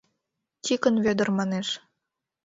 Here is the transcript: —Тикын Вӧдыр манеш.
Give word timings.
—Тикын 0.63 0.95
Вӧдыр 1.03 1.29
манеш. 1.37 1.67